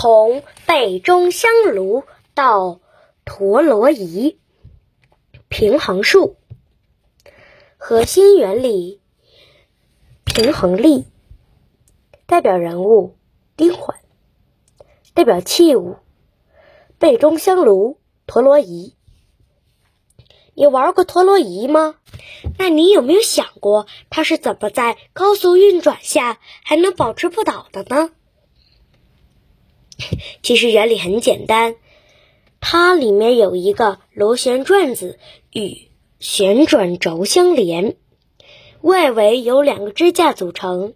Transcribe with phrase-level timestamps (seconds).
[0.00, 2.78] 从背中香炉到
[3.24, 4.38] 陀螺仪，
[5.48, 6.36] 平衡术，
[7.78, 9.00] 核心原理，
[10.24, 11.06] 平衡力。
[12.26, 13.16] 代表人物：
[13.56, 13.98] 丁环。
[15.14, 15.96] 代表器物：
[17.00, 18.94] 背中香炉、陀螺仪。
[20.54, 21.96] 你玩过陀螺仪吗？
[22.56, 28.12] 那你有没有想过，它是怎么在高速运转下还能保持不倒的呢？
[30.42, 31.76] 其实原理很简单，
[32.60, 35.18] 它里面有一个螺旋转子
[35.52, 35.88] 与
[36.20, 37.96] 旋转轴相连，
[38.80, 40.94] 外围有两个支架组成。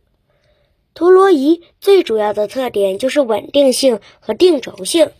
[0.94, 5.10] 陀螺仪最主要的特点就是稳定性和定轴性。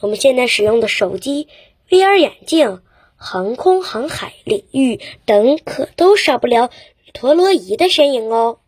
[0.00, 1.48] 我们现在使用的手机、
[1.88, 2.80] VR 眼镜、
[3.16, 6.70] 航空航海领域等，可都少不了
[7.12, 8.59] 陀螺仪的身影哦。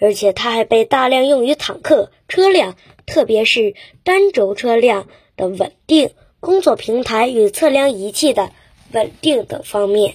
[0.00, 2.74] 而且它还被大量用于坦克车辆，
[3.06, 8.50] 特别是单轴车辆的稳定、工作平台与测量仪器的
[8.92, 10.14] 稳定等方面。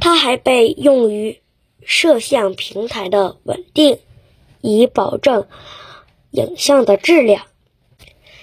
[0.00, 1.40] 它还被用于
[1.82, 3.98] 摄像平台的稳定，
[4.60, 5.46] 以保证
[6.30, 7.46] 影像的质量。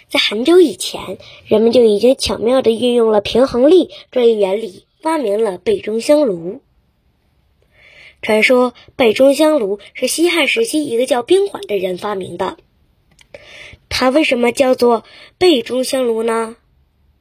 [0.10, 6.62] 在很久以前，人们就已经巧妙地运用了平衡力这一原理，发明了背中香炉。
[8.26, 12.58] 传说背中香炉是西汉时期一个叫冰缓的人发明的。
[13.88, 15.04] 它为什么叫做
[15.38, 16.56] 背中香炉呢？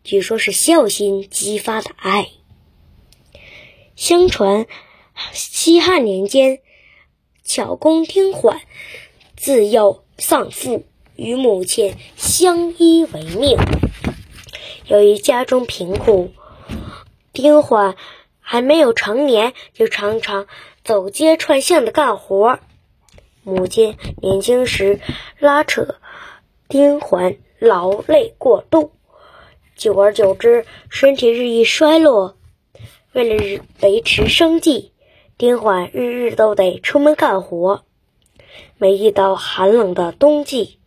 [0.02, 2.28] 据说是孝心激发的爱。
[3.94, 4.64] 相传
[5.34, 6.60] 西汉年间，
[7.44, 8.62] 巧工丁缓
[9.36, 13.58] 自幼丧父，与母亲相依为命。
[14.86, 16.32] 由于家中贫苦，
[17.34, 17.94] 丁缓
[18.41, 20.47] 还没有成年，就常常。
[20.85, 22.59] 走街串巷的干活，
[23.43, 25.01] 母亲年轻时
[25.39, 25.95] 拉扯
[26.69, 28.93] 丁环，劳累过度，
[29.77, 32.37] 久而久之，身体日益衰落。
[33.15, 34.93] 为了维持生计，
[35.39, 37.83] 丁环日日都得出门干活。
[38.77, 40.78] 每遇到寒冷的冬季，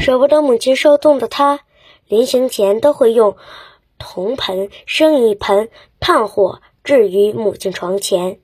[0.00, 1.60] 舍不得母亲受冻的他，
[2.08, 3.36] 临行前都会用
[3.96, 5.68] 铜盆生一盆
[6.00, 8.40] 炭火，置于母亲床前。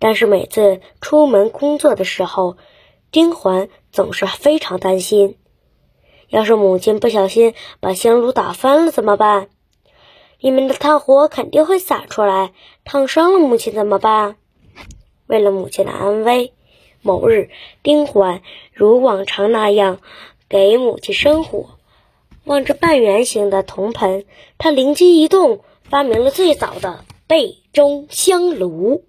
[0.00, 2.56] 但是每次出门工作的时候，
[3.12, 5.36] 丁环总是非常担心：
[6.28, 9.48] 要是母亲不小心把香炉打翻了怎么办？
[10.40, 12.52] 里面的炭火肯定会洒出来，
[12.82, 14.36] 烫伤了母亲怎么办？
[15.26, 16.54] 为了母亲的安危，
[17.02, 17.50] 某日，
[17.82, 18.40] 丁环
[18.72, 20.00] 如往常那样
[20.48, 21.78] 给母亲生火。
[22.44, 24.24] 望着半圆形的铜盆，
[24.56, 29.04] 他灵机一动，发明了最早的背中香炉。